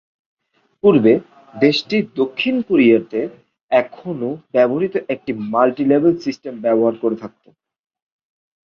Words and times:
পূর্বে, 0.83 1.13
দেশটি 1.53 1.97
দক্ষিণ 2.15 2.55
কোরিয়াতে 2.61 3.19
এখনও 3.71 4.29
ব্যবহৃত 4.53 4.95
একটি 5.09 5.31
মাল্টি-লেভেল 5.53 6.13
সিস্টেম 6.17 6.53
ব্যবহার 6.61 6.95
করে 7.01 7.15
থাকত। 7.15 7.43